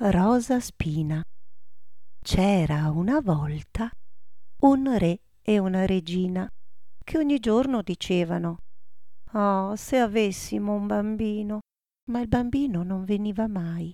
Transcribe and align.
Rosa 0.00 0.60
Spina. 0.60 1.20
C'era 2.22 2.88
una 2.92 3.20
volta 3.20 3.90
un 4.60 4.96
re 4.96 5.22
e 5.42 5.58
una 5.58 5.86
regina 5.86 6.48
che 7.02 7.18
ogni 7.18 7.40
giorno 7.40 7.82
dicevano 7.82 8.58
Oh, 9.32 9.74
se 9.74 9.98
avessimo 9.98 10.74
un 10.74 10.86
bambino. 10.86 11.58
Ma 12.12 12.20
il 12.20 12.28
bambino 12.28 12.84
non 12.84 13.04
veniva 13.04 13.48
mai. 13.48 13.92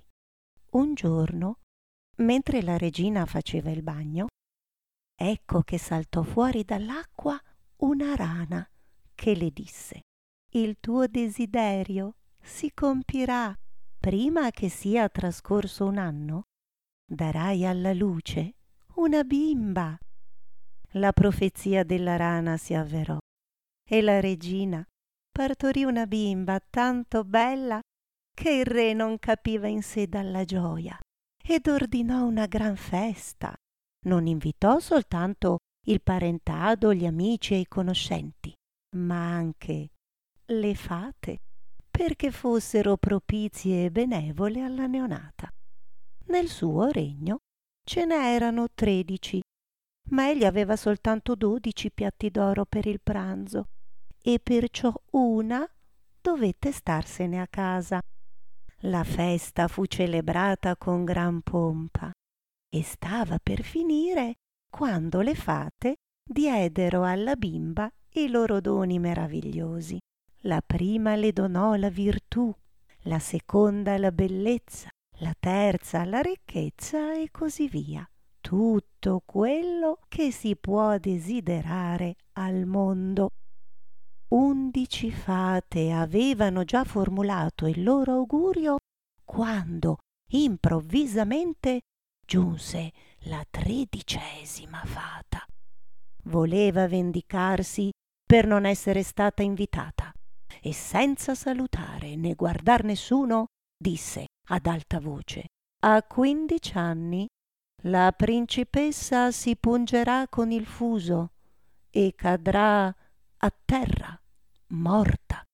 Un 0.73 0.93
giorno, 0.93 1.61
mentre 2.19 2.61
la 2.61 2.77
regina 2.77 3.25
faceva 3.25 3.71
il 3.71 3.83
bagno, 3.83 4.27
ecco 5.19 5.63
che 5.63 5.79
saltò 5.79 6.23
fuori 6.23 6.65
dall'acqua 6.65 7.41
una 7.77 8.15
rana 8.15 8.69
che 9.15 9.35
le 9.35 9.51
disse 9.51 10.03
Il 10.51 10.77
tuo 10.81 11.07
desiderio 11.07 12.17
si 12.43 12.71
compirà 12.75 13.57
prima 14.05 14.51
che 14.51 14.69
sia 14.69 15.09
trascorso 15.09 15.87
un 15.87 15.97
anno. 15.97 16.43
Darai 17.11 17.65
alla 17.65 17.95
luce 17.95 18.57
una 18.97 19.25
bimba. 19.25 19.99
La 20.97 21.11
profezia 21.13 21.85
della 21.85 22.17
rana 22.17 22.59
si 22.59 22.75
avverò 22.75 23.17
e 23.83 24.03
la 24.03 24.21
regina 24.21 24.85
partorì 25.33 25.85
una 25.85 26.07
bimba 26.07 26.61
tanto 26.69 27.25
bella 27.25 27.81
che 28.31 28.51
il 28.51 28.67
re 28.67 28.93
non 28.93 29.19
capiva 29.19 29.69
in 29.69 29.83
sé 29.83 30.07
dalla 30.07 30.45
gioia 30.45 30.99
ed 31.43 31.67
ordinò 31.67 32.27
una 32.27 32.45
gran 32.45 32.77
festa. 32.77 33.55
Non 34.07 34.27
invitò 34.27 34.81
soltanto 34.81 35.61
il 35.87 36.03
parentado, 36.03 36.93
gli 36.93 37.07
amici 37.07 37.55
e 37.55 37.61
i 37.61 37.67
conoscenti, 37.67 38.53
ma 38.97 39.33
anche 39.33 39.89
le 40.45 40.75
fate, 40.75 41.44
perché 41.97 42.33
fossero 42.33 42.97
propizie 42.97 43.85
e 43.85 43.91
benevole 43.93 44.63
alla 44.63 44.89
neonata. 44.89 45.49
Nel 46.27 46.49
suo 46.49 46.91
regno 46.91 47.39
ce 47.89 48.05
n'erano 48.05 48.67
tredici, 48.75 49.41
ma 50.11 50.29
egli 50.29 50.45
aveva 50.45 50.75
soltanto 50.75 51.37
dodici 51.37 51.93
piatti 51.93 52.31
d'oro 52.31 52.65
per 52.65 52.87
il 52.87 53.01
pranzo 53.01 53.69
e 54.21 54.41
perciò 54.43 54.93
una 55.13 55.65
dovette 56.21 56.73
starsene 56.73 57.41
a 57.41 57.47
casa. 57.47 58.01
La 58.79 59.05
festa 59.05 59.69
fu 59.69 59.87
celebrata 59.87 60.77
con 60.77 61.05
gran 61.05 61.43
pompa 61.43 62.11
e 62.75 62.83
stava 62.83 63.39
per 63.41 63.63
finire 63.63 64.35
quando 64.69 65.21
le 65.21 65.37
fate 65.37 65.95
diedero 66.29 67.05
alla 67.05 67.37
bimba 67.37 67.89
i 68.15 68.29
loro 68.29 68.61
doni 68.61 68.99
meravigliosi. 68.99 69.97
La 70.47 70.61
prima 70.61 71.17
le 71.17 71.33
donò 71.33 71.75
la 71.75 71.89
virtù, 71.89 72.55
la 73.05 73.19
seconda 73.19 73.97
la 73.97 74.13
bellezza, 74.13 74.91
la 75.21 75.35
terza 75.39 76.05
la 76.05 76.21
ricchezza 76.21 77.15
e 77.15 77.31
così 77.31 77.67
via. 77.67 78.07
Tutto 78.43 79.23
quello 79.25 80.01
che 80.07 80.31
si 80.31 80.55
può 80.55 80.99
desiderare 80.99 82.17
al 82.33 82.67
mondo 82.67 83.31
undici 84.35 85.11
fate 85.11 85.93
avevano 85.93 86.65
già 86.65 86.85
formulato 86.85 87.67
il 87.67 87.83
loro 87.83 88.13
augurio 88.13 88.77
quando 89.25 89.97
improvvisamente 90.33 91.81
giunse 92.27 92.93
la 93.21 93.43
tredicesima 93.49 94.83
fata. 94.85 95.43
Voleva 96.25 96.87
vendicarsi 96.87 97.91
per 98.27 98.47
non 98.47 98.67
essere 98.67 99.03
stata 99.03 99.43
invitata 99.43 100.14
e 100.61 100.73
senza 100.73 101.35
salutare 101.35 102.17
né 102.17 102.35
guardar 102.35 102.85
nessuno 102.85 103.47
disse 103.77 104.27
ad 104.49 104.67
alta 104.67 105.01
voce 105.01 105.47
A 105.85 106.03
quindici 106.03 106.77
anni 106.77 107.27
la 107.85 108.13
principessa 108.13 109.31
si 109.31 109.57
pungerà 109.57 110.27
con 110.29 110.51
il 110.51 110.67
fuso 110.67 111.33
e 111.91 112.15
cadrà 112.17 112.87
a 112.87 113.55
terra 113.65 114.19
morta 114.69 115.45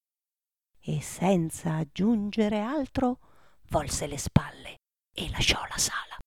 e 0.81 1.01
senza 1.03 1.75
aggiungere 1.75 2.61
altro 2.61 3.19
volse 3.69 4.07
le 4.07 4.19
spalle 4.19 4.77
e 5.13 5.29
lasciò 5.31 5.61
la 5.69 5.77
sala. 5.77 6.19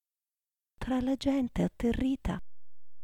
Tra 0.78 1.00
la 1.02 1.16
gente 1.16 1.64
atterrita 1.64 2.42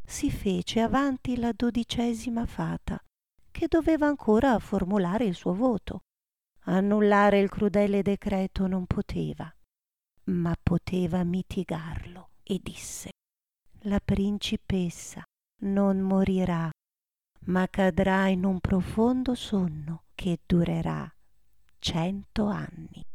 si 0.06 0.30
fece 0.30 0.82
avanti 0.82 1.38
la 1.38 1.52
dodicesima 1.54 2.46
fata, 2.46 3.00
che 3.59 3.68
doveva 3.68 4.08
ancora 4.08 4.58
formulare 4.58 5.25
il 5.25 5.36
suo 5.36 5.53
voto. 5.53 6.03
Annullare 6.68 7.42
il 7.42 7.50
crudele 7.50 8.02
decreto 8.02 8.68
non 8.68 8.86
poteva, 8.86 9.53
ma 10.28 10.56
poteva 10.64 11.25
mitigarlo 11.25 12.30
e 12.42 12.62
disse 12.64 13.09
La 13.80 14.00
principessa 14.00 15.22
non 15.64 16.00
morirà 16.00 16.69
ma 17.48 17.68
cadrà 17.68 18.30
in 18.30 18.46
un 18.46 18.62
profondo 18.62 19.36
sonno 19.36 20.03
che 20.16 20.40
durerà 20.46 21.14
cento 21.80 22.46
anni. 22.46 23.06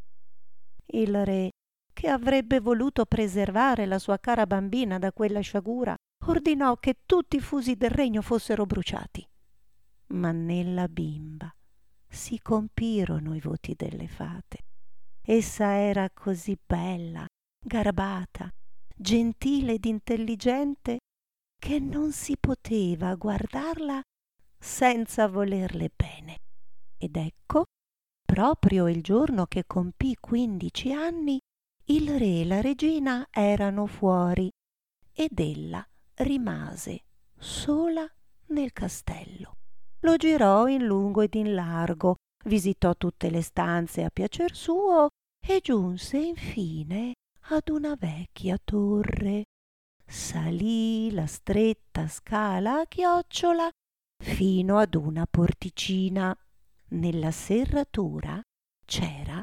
Il 0.88 1.25
re, 1.25 1.53
che 1.91 2.09
avrebbe 2.09 2.60
voluto 2.60 3.06
preservare 3.06 3.87
la 3.87 3.99
sua 3.99 4.19
cara 4.19 4.47
bambina 4.47 4.99
da 4.99 5.10
quella 5.10 5.41
sciagura, 5.41 5.94
ordinò 6.27 6.77
che 6.77 6.99
tutti 7.06 7.37
i 7.37 7.41
fusi 7.41 7.77
del 7.77 7.91
regno 7.91 8.21
fossero 8.21 8.66
bruciati. 8.66 9.27
Ma 10.09 10.32
nella 10.32 10.88
bimba 10.88 11.53
si 12.09 12.41
compirono 12.41 13.34
i 13.34 13.41
voti 13.41 13.75
delle 13.76 14.09
fate. 14.09 14.59
Essa 15.22 15.76
era 15.76 16.09
così 16.10 16.56
bella, 16.65 17.26
garbata, 17.59 18.53
gentile 18.94 19.75
ed 19.75 19.84
intelligente 19.87 20.98
che 21.59 21.81
non 21.81 22.12
si 22.12 22.37
poteva 22.38 23.15
guardarla 23.15 24.03
senza 24.59 25.26
volerle 25.28 25.91
bene. 25.94 26.36
Ed 26.98 27.16
ecco, 27.16 27.65
proprio 28.25 28.88
il 28.88 29.03
giorno 29.03 29.47
che 29.47 29.65
compì 29.66 30.16
quindici 30.21 30.92
anni, 30.92 31.38
il 31.86 32.19
re 32.19 32.41
e 32.41 32.44
la 32.44 32.60
regina 32.60 33.26
erano 33.31 33.86
fuori 33.86 34.50
ed 35.12 35.38
ella 35.38 35.86
rimase 36.16 37.04
sola 37.36 38.06
nel 38.48 38.72
castello. 38.72 39.56
Lo 40.04 40.16
girò 40.16 40.69
in 40.69 40.84
lungo 40.84 41.22
ed 41.22 41.34
in 41.34 41.54
largo, 41.54 42.16
visitò 42.44 42.94
tutte 42.94 43.31
le 43.31 43.41
stanze 43.41 44.04
a 44.04 44.10
piacer 44.10 44.54
suo 44.54 45.09
e 45.41 45.60
giunse 45.62 46.19
infine 46.19 47.15
ad 47.48 47.70
una 47.70 47.94
vecchia 47.98 48.59
torre. 48.62 49.44
Salì 50.06 51.10
la 51.10 51.26
stretta 51.26 52.06
scala 52.09 52.81
a 52.81 52.87
chiocciola 52.87 53.70
fino 54.22 54.76
ad 54.76 54.94
una 54.94 55.26
porticina. 55.28 56.36
Nella 56.88 57.31
serratura 57.31 58.42
c'era 58.84 59.42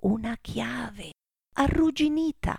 una 0.00 0.34
chiave 0.40 1.10
arrugginita 1.56 2.56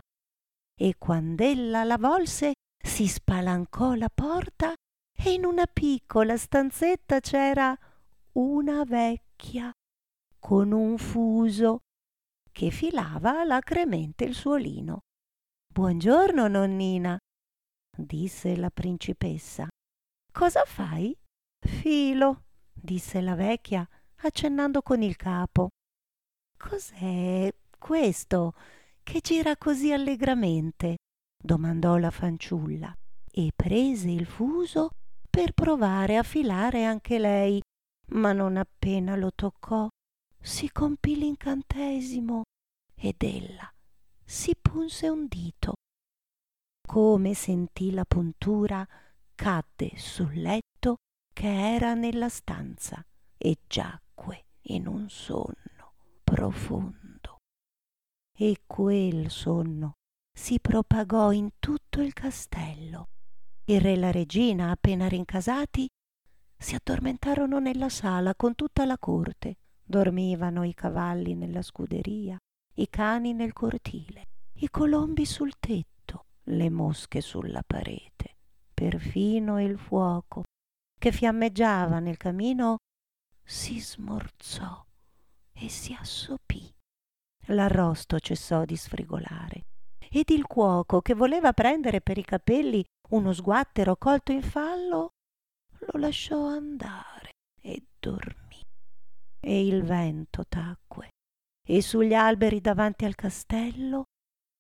e 0.80 0.96
quand'ella 1.00 1.84
la 1.84 1.98
volse 1.98 2.54
si 2.78 3.08
spalancò 3.08 3.96
la 3.96 4.10
porta 4.14 4.76
e 5.24 5.34
in 5.34 5.46
una 5.46 5.68
piccola 5.68 6.36
stanzetta 6.36 7.20
c'era 7.20 7.78
una 8.34 8.84
vecchia 8.84 9.72
con 10.40 10.72
un 10.72 10.98
fuso 10.98 11.82
che 12.52 12.72
filava 12.72 13.42
alacremente 13.42 14.24
il 14.24 14.34
suo 14.34 14.56
lino. 14.56 15.02
Buongiorno, 15.72 16.48
nonnina, 16.48 17.20
disse 17.96 18.56
la 18.58 18.72
principessa. 18.72 19.68
Cosa 20.32 20.64
fai? 20.66 21.16
Filo, 21.60 22.46
disse 22.74 23.22
la 23.22 23.36
vecchia, 23.36 23.88
accennando 24.24 24.82
con 24.82 25.04
il 25.04 25.16
capo. 25.18 25.70
Cos'è 26.58 27.54
questo 27.78 28.54
che 29.04 29.20
gira 29.22 29.56
così 29.56 29.92
allegramente? 29.92 30.98
domandò 31.44 31.98
la 31.98 32.12
fanciulla 32.12 32.96
e 33.32 33.52
prese 33.56 34.10
il 34.10 34.26
fuso 34.26 34.92
per 35.32 35.54
provare 35.54 36.18
a 36.18 36.24
filare 36.24 36.84
anche 36.84 37.18
lei, 37.18 37.62
ma 38.10 38.34
non 38.34 38.58
appena 38.58 39.16
lo 39.16 39.32
toccò 39.34 39.88
si 40.44 40.72
compì 40.72 41.16
l'incantesimo 41.16 42.42
ed 42.96 43.24
ella 43.24 43.72
si 44.26 44.56
punse 44.60 45.08
un 45.08 45.28
dito. 45.28 45.74
Come 46.88 47.34
sentì 47.34 47.92
la 47.92 48.06
puntura, 48.06 48.88
cadde 49.36 49.98
sul 49.98 50.34
letto 50.34 50.98
che 51.34 51.76
era 51.76 51.94
nella 51.94 52.30
stanza 52.30 53.04
e 53.38 53.60
giacque 53.68 54.46
in 54.64 54.88
un 54.88 55.10
sonno 55.10 55.94
profondo. 56.24 57.38
E 58.38 58.64
quel 58.66 59.30
sonno 59.30 59.94
si 60.34 60.60
propagò 60.60 61.32
in 61.32 61.52
tutto 61.60 62.02
il 62.02 62.14
castello. 62.14 63.08
Il 63.72 63.80
re 63.80 63.94
e 63.94 63.98
la 63.98 64.12
regina, 64.12 64.70
appena 64.70 65.08
rincasati, 65.08 65.88
si 66.58 66.76
addormentarono 66.76 67.60
nella 67.60 67.88
sala 67.88 68.36
con 68.36 68.54
tutta 68.54 68.84
la 68.84 68.98
corte. 68.98 69.60
Dormivano 69.82 70.66
i 70.66 70.74
cavalli 70.74 71.36
nella 71.36 71.62
scuderia, 71.62 72.38
i 72.76 72.90
cani 72.90 73.32
nel 73.32 73.54
cortile, 73.54 74.28
i 74.56 74.70
colombi 74.70 75.26
sul 75.26 75.54
tetto, 75.58 76.26
le 76.44 76.70
mosche 76.70 77.22
sulla 77.22 77.64
parete, 77.66 78.36
perfino 78.74 79.62
il 79.62 79.78
fuoco 79.78 80.44
che 81.00 81.14
fiammeggiava 81.14 82.00
nel 82.00 82.18
camino 82.18 82.76
si 83.42 83.80
smorzò 83.80 84.86
e 85.54 85.70
si 85.70 85.96
assopì. 85.98 86.70
L'arrosto 87.46 88.20
cessò 88.20 88.66
di 88.66 88.76
sfrigolare 88.76 89.64
ed 90.10 90.30
il 90.30 90.46
cuoco 90.46 91.00
che 91.00 91.14
voleva 91.14 91.54
prendere 91.54 92.02
per 92.02 92.18
i 92.18 92.26
capelli 92.26 92.84
uno 93.12 93.34
sguattero 93.34 93.96
colto 93.98 94.32
in 94.32 94.42
fallo 94.42 95.10
lo 95.80 96.00
lasciò 96.00 96.46
andare 96.48 97.32
e 97.62 97.84
dormì. 98.00 98.60
E 99.44 99.66
il 99.66 99.84
vento 99.84 100.46
tacque 100.48 101.10
e 101.68 101.82
sugli 101.82 102.14
alberi 102.14 102.62
davanti 102.62 103.06
al 103.06 103.16
castello 103.16 104.04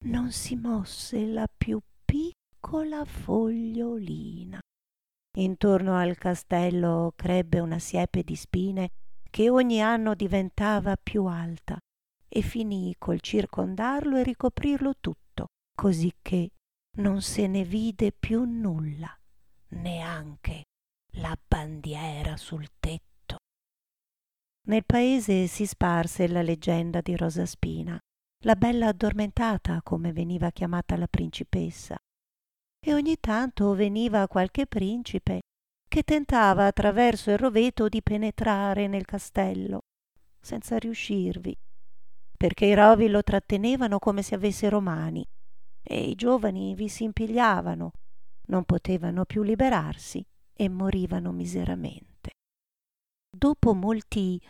non 0.05 0.31
si 0.31 0.55
mosse 0.55 1.25
la 1.25 1.47
più 1.55 1.79
piccola 2.03 3.05
fogliolina. 3.05 4.59
Intorno 5.37 5.95
al 5.95 6.17
castello 6.17 7.13
crebbe 7.15 7.59
una 7.59 7.79
siepe 7.79 8.23
di 8.23 8.35
spine 8.35 8.89
che 9.29 9.49
ogni 9.49 9.81
anno 9.81 10.15
diventava 10.15 10.97
più 11.01 11.25
alta 11.25 11.77
e 12.27 12.41
finì 12.41 12.95
col 12.97 13.21
circondarlo 13.21 14.17
e 14.17 14.23
ricoprirlo 14.23 14.95
tutto, 14.99 15.45
così 15.73 16.11
che 16.21 16.49
non 16.97 17.21
se 17.21 17.47
ne 17.47 17.63
vide 17.63 18.11
più 18.11 18.43
nulla, 18.43 19.15
neanche 19.69 20.63
la 21.15 21.37
bandiera 21.47 22.35
sul 22.35 22.67
tetto. 22.79 23.37
Nel 24.67 24.85
paese 24.85 25.47
si 25.47 25.65
sparse 25.65 26.27
la 26.27 26.41
leggenda 26.41 27.01
di 27.01 27.15
Rosa 27.15 27.45
Spina, 27.45 27.97
la 28.43 28.55
bella 28.55 28.87
addormentata 28.87 29.81
come 29.83 30.11
veniva 30.11 30.51
chiamata 30.51 30.97
la 30.97 31.07
principessa, 31.07 31.95
e 32.83 32.93
ogni 32.93 33.19
tanto 33.19 33.73
veniva 33.73 34.27
qualche 34.27 34.67
principe 34.67 35.41
che 35.87 36.03
tentava 36.03 36.65
attraverso 36.65 37.31
il 37.31 37.37
roveto 37.37 37.87
di 37.87 38.01
penetrare 38.01 38.87
nel 38.87 39.05
castello, 39.05 39.81
senza 40.39 40.77
riuscirvi, 40.77 41.55
perché 42.37 42.65
i 42.65 42.73
rovi 42.73 43.07
lo 43.07 43.21
trattenevano 43.23 43.99
come 43.99 44.23
se 44.23 44.35
avessero 44.35 44.81
mani, 44.81 45.25
e 45.83 46.09
i 46.09 46.15
giovani 46.15 46.75
vi 46.75 46.87
si 46.87 47.03
impigliavano, 47.03 47.91
non 48.47 48.63
potevano 48.63 49.25
più 49.25 49.43
liberarsi 49.43 50.23
e 50.53 50.69
morivano 50.69 51.31
miseramente. 51.31 52.31
Dopo 53.35 53.73
molti, 53.73 54.41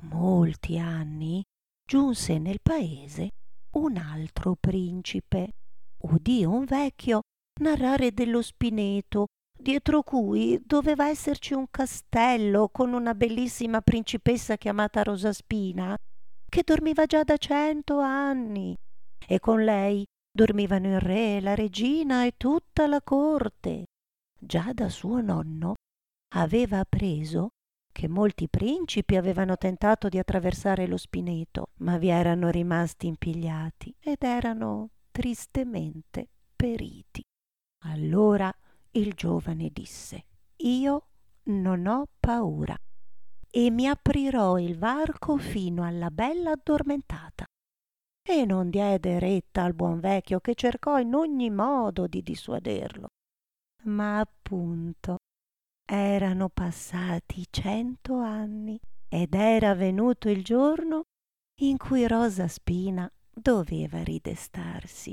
molti 0.00 0.78
anni, 0.78 1.42
giunse 1.84 2.38
nel 2.38 2.60
paese 2.62 3.30
un 3.76 3.96
altro 3.96 4.56
principe, 4.58 5.52
udì 5.98 6.44
un 6.44 6.64
vecchio 6.64 7.20
narrare 7.60 8.12
dello 8.12 8.42
spineto, 8.42 9.26
dietro 9.58 10.02
cui 10.02 10.60
doveva 10.64 11.08
esserci 11.08 11.54
un 11.54 11.66
castello 11.70 12.68
con 12.70 12.92
una 12.92 13.14
bellissima 13.14 13.80
principessa 13.80 14.56
chiamata 14.56 15.02
Rosaspina, 15.02 15.96
che 16.48 16.62
dormiva 16.64 17.06
già 17.06 17.22
da 17.22 17.36
cento 17.36 17.98
anni, 17.98 18.76
e 19.26 19.38
con 19.38 19.62
lei 19.62 20.04
dormivano 20.36 20.88
il 20.88 21.00
re, 21.00 21.40
la 21.40 21.54
regina 21.54 22.24
e 22.26 22.34
tutta 22.36 22.86
la 22.86 23.00
corte. 23.02 23.86
Già 24.38 24.70
da 24.72 24.88
suo 24.90 25.20
nonno 25.20 25.74
aveva 26.34 26.80
appreso 26.80 27.48
che 27.90 28.06
molti 28.06 28.46
principi 28.46 29.16
avevano 29.16 29.56
tentato 29.56 30.10
di 30.10 30.18
attraversare 30.18 30.86
lo 30.86 30.98
spineto, 30.98 31.70
ma 31.78 31.96
vi 31.96 32.08
erano 32.08 32.50
rimasti 32.50 33.06
impigliati 33.06 33.96
ed 33.98 34.22
erano 34.22 34.90
tristemente 35.10 36.28
periti. 36.54 37.22
Allora 37.86 38.54
il 38.90 39.14
giovane 39.14 39.70
disse, 39.72 40.26
io 40.56 41.06
non 41.44 41.86
ho 41.86 42.06
paura 42.20 42.76
e 43.50 43.70
mi 43.70 43.88
aprirò 43.88 44.58
il 44.58 44.76
varco 44.76 45.38
fino 45.38 45.82
alla 45.82 46.10
bella 46.10 46.50
addormentata. 46.50 47.45
E 48.28 48.44
non 48.44 48.70
diede 48.70 49.20
retta 49.20 49.62
al 49.62 49.72
buon 49.72 50.00
vecchio 50.00 50.40
che 50.40 50.56
cercò 50.56 50.98
in 50.98 51.14
ogni 51.14 51.48
modo 51.48 52.08
di 52.08 52.24
dissuaderlo. 52.24 53.06
Ma 53.84 54.18
appunto 54.18 55.18
erano 55.88 56.48
passati 56.48 57.46
cento 57.48 58.18
anni 58.18 58.80
ed 59.08 59.32
era 59.32 59.76
venuto 59.76 60.28
il 60.28 60.42
giorno 60.42 61.04
in 61.60 61.76
cui 61.76 62.08
Rosa 62.08 62.48
Spina 62.48 63.08
doveva 63.32 64.02
ridestarsi. 64.02 65.12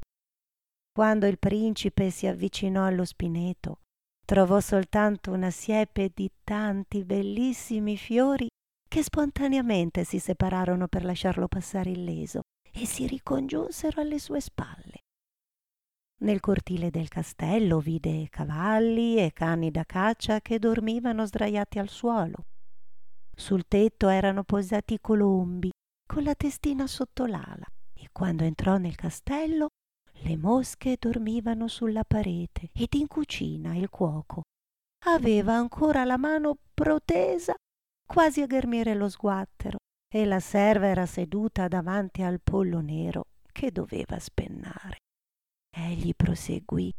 Quando 0.92 1.28
il 1.28 1.38
principe 1.38 2.10
si 2.10 2.26
avvicinò 2.26 2.86
allo 2.86 3.06
spineto, 3.06 3.82
trovò 4.26 4.60
soltanto 4.60 5.32
una 5.32 5.52
siepe 5.52 6.10
di 6.12 6.32
tanti 6.44 7.04
bellissimi 7.04 7.96
fiori 7.96 8.48
che 8.90 9.04
spontaneamente 9.04 10.04
si 10.04 10.18
separarono 10.18 10.88
per 10.88 11.04
lasciarlo 11.04 11.48
passare 11.48 11.92
illeso 11.92 12.42
e 12.74 12.86
si 12.86 13.08
ricongiunsero 13.08 14.02
alle 14.02 14.20
sue 14.20 14.42
spalle. 14.42 15.02
Nel 16.24 16.40
cortile 16.40 16.90
del 16.90 17.10
castello 17.10 17.80
vide 17.80 18.28
cavalli 18.30 19.18
e 19.18 19.32
cani 19.34 19.72
da 19.72 19.84
caccia 19.84 20.40
che 20.40 20.58
dormivano 20.58 21.26
sdraiati 21.26 21.80
al 21.80 21.90
suolo. 21.90 22.46
Sul 23.36 23.66
tetto 23.68 24.08
erano 24.08 24.44
posati 24.44 25.00
colombi 25.02 25.70
con 26.08 26.24
la 26.24 26.36
testina 26.36 26.88
sotto 26.88 27.26
l'ala 27.26 27.66
e 27.94 28.10
quando 28.12 28.44
entrò 28.44 28.78
nel 28.78 28.96
castello 28.96 29.68
le 30.22 30.38
mosche 30.38 30.98
dormivano 31.00 31.68
sulla 31.68 32.04
parete 32.04 32.70
ed 32.74 32.94
in 32.94 33.08
cucina 33.08 33.76
il 33.76 33.90
cuoco 33.90 34.44
aveva 35.06 35.54
ancora 35.54 36.06
la 36.06 36.18
mano 36.18 36.58
protesa 36.74 37.54
quasi 38.06 38.42
a 38.42 38.46
ghermire 38.46 38.94
lo 38.94 39.10
sguattero 39.10 39.78
e 40.16 40.26
la 40.26 40.40
serva 40.40 40.86
era 40.86 41.08
seduta 41.08 41.68
davanti 41.68 42.22
al 42.22 42.40
pollo 42.40 42.82
nero 42.82 43.30
che 43.52 43.72
doveva 43.72 44.20
spennare. 44.20 44.98
Egli 45.76 46.14
proseguì 46.16 46.94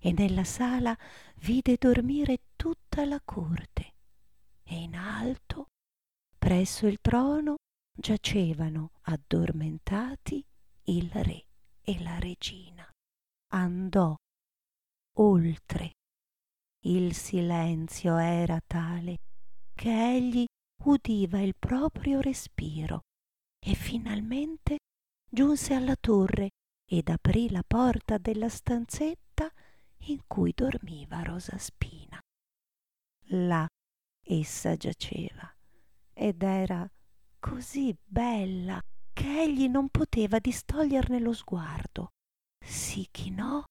e 0.00 0.10
nella 0.10 0.42
sala 0.42 0.98
vide 1.36 1.76
dormire 1.78 2.46
tutta 2.56 3.04
la 3.04 3.20
corte 3.24 3.92
e 4.64 4.74
in 4.74 4.96
alto, 4.96 5.68
presso 6.36 6.88
il 6.88 6.98
trono, 7.00 7.58
giacevano 7.96 8.90
addormentati 9.02 10.44
il 10.86 11.10
re 11.12 11.46
e 11.80 12.02
la 12.02 12.18
regina 12.18 12.90
andò 13.52 14.16
oltre. 15.18 15.92
Il 16.86 17.14
silenzio 17.14 18.16
era 18.16 18.60
tale 18.66 19.18
che 19.74 20.16
egli 20.16 20.44
udiva 20.84 21.40
il 21.40 21.54
proprio 21.58 22.20
respiro 22.20 23.02
e 23.58 23.74
finalmente 23.74 24.78
giunse 25.28 25.74
alla 25.74 25.96
torre 25.96 26.50
ed 26.88 27.08
aprì 27.08 27.50
la 27.50 27.62
porta 27.66 28.18
della 28.18 28.48
stanzetta 28.48 29.50
in 30.06 30.20
cui 30.26 30.52
dormiva 30.54 31.22
Rosa 31.22 31.56
Spina. 31.58 32.18
Là 33.28 33.66
essa 34.24 34.76
giaceva 34.76 35.50
ed 36.12 36.42
era 36.42 36.88
così 37.38 37.96
bella 38.04 38.80
che 39.12 39.42
egli 39.42 39.68
non 39.68 39.88
poteva 39.88 40.38
distoglierne 40.38 41.18
lo 41.20 41.32
sguardo. 41.32 42.08
Si 42.64 43.06
chinò 43.10 43.62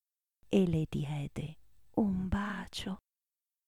e 0.48 0.68
le 0.68 0.86
diede 0.90 1.58
un 1.96 2.28
bacio. 2.28 2.98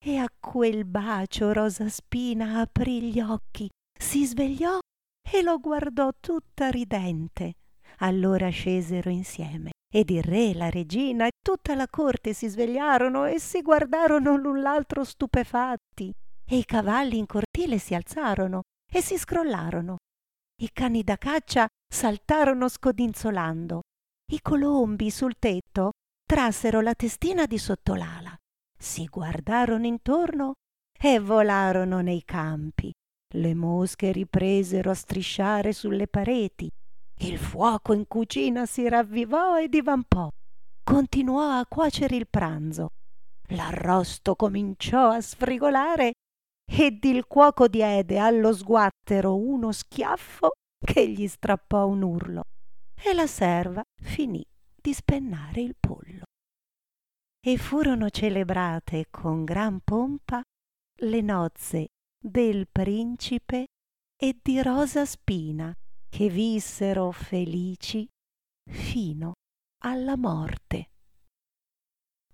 E 0.06 0.18
a 0.18 0.28
quel 0.40 0.84
bacio 0.86 1.54
Rosa 1.54 1.88
Spina 1.88 2.60
aprì 2.60 3.04
gli 3.04 3.22
occhi, 3.22 3.70
si 3.98 4.26
svegliò 4.26 4.80
e 5.26 5.42
lo 5.42 5.60
guardò 5.60 6.10
tutta 6.20 6.70
ridente. 6.70 7.54
Allora 8.00 8.50
scesero 8.50 9.10
insieme 9.10 9.72
ed 9.94 10.10
il 10.10 10.24
re, 10.24 10.54
la 10.54 10.70
regina 10.70 11.28
e 11.28 11.32
tutta 11.42 11.76
la 11.76 11.88
corte 11.88 12.34
si 12.34 12.48
svegliarono 12.48 13.26
e 13.26 13.40
si 13.40 13.62
guardarono 13.62 14.36
l'un 14.36 14.62
l'altro 14.62 15.04
stupefatti. 15.04 16.12
E 16.46 16.58
i 16.58 16.66
cavalli 16.66 17.18
in 17.18 17.26
cortile 17.26 17.78
si 17.78 17.96
alzarono 17.96 18.64
e 18.92 19.02
si 19.02 19.18
scrollarono 19.18 19.98
i 20.62 20.70
cani 20.72 21.04
da 21.04 21.18
caccia 21.18 21.68
saltarono 21.92 22.70
scodinzolando. 22.70 23.82
I 24.32 24.40
colombi 24.42 25.10
sul 25.10 25.36
tetto 25.38 25.92
trassero 26.26 26.80
la 26.80 26.94
testina 26.94 27.46
di 27.46 27.58
sotto 27.58 27.96
l'ala, 27.96 28.34
si 28.84 29.06
guardarono 29.06 29.86
intorno 29.86 30.56
e 31.00 31.18
volarono 31.18 32.02
nei 32.02 32.24
campi. 32.26 32.92
Le 33.36 33.54
mosche 33.56 34.12
ripresero 34.12 34.92
a 34.92 34.94
strisciare 34.94 35.72
sulle 35.72 36.08
pareti. 36.08 36.70
Il 37.20 37.38
fuoco 37.38 37.94
in 37.94 38.06
cucina 38.08 38.66
si 38.66 38.88
ravvivò 38.88 39.58
e 39.58 39.70
divampò. 39.70 40.30
Continuò 40.84 41.58
a 41.58 41.66
cuocere 41.66 42.18
il 42.18 42.28
pranzo. 42.30 42.90
L'arrosto 43.50 44.36
cominciò 44.36 45.12
a 45.12 45.22
sfrigolare 45.22 46.12
ed 46.70 47.04
il 47.06 47.26
cuoco 47.26 47.70
diede 47.70 48.20
allo 48.20 48.54
sguattero 48.54 49.38
uno 49.38 49.72
schiaffo 49.72 50.52
che 50.86 51.08
gli 51.10 51.28
strappò 51.28 51.88
un 51.88 52.02
urlo 52.02 52.44
e 53.02 53.14
la 53.14 53.28
serva 53.28 53.82
finì 54.02 54.46
di 54.76 54.94
spennare 54.94 55.62
il 55.62 55.76
pollo. 55.80 56.03
E 57.46 57.58
furono 57.58 58.10
celebrate 58.10 59.08
con 59.10 59.44
gran 59.44 59.82
pompa 59.82 60.42
le 61.02 61.20
nozze 61.20 61.88
del 62.18 62.70
principe 62.72 63.66
e 64.16 64.38
di 64.42 64.62
Rosa 64.62 65.04
Spina, 65.04 65.76
che 66.08 66.30
vissero 66.30 67.12
felici 67.12 68.08
fino 68.72 69.34
alla 69.84 70.16
morte. 70.16 70.93